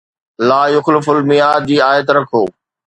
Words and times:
”لا 0.49 0.67
يخلف 0.67 1.09
المياد“ 1.09 1.65
جي 1.65 1.83
آيت 1.83 2.09
رکو. 2.09 2.45